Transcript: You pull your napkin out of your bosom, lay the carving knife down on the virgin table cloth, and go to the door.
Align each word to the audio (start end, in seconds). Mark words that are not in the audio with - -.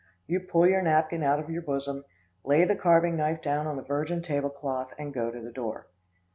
You 0.25 0.39
pull 0.39 0.65
your 0.67 0.81
napkin 0.81 1.21
out 1.21 1.37
of 1.39 1.51
your 1.51 1.61
bosom, 1.61 2.05
lay 2.43 2.65
the 2.65 2.75
carving 2.75 3.15
knife 3.17 3.43
down 3.43 3.67
on 3.67 3.75
the 3.75 3.83
virgin 3.83 4.23
table 4.23 4.49
cloth, 4.49 4.95
and 4.97 5.13
go 5.13 5.29
to 5.29 5.39
the 5.39 5.51
door. 5.51 5.85